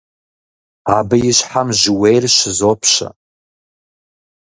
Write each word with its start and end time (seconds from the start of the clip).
Абы 0.95 1.15
и 1.29 1.31
щхьэм 1.37 1.69
жьыуейр 1.79 2.23
щызопщэ. 2.35 3.09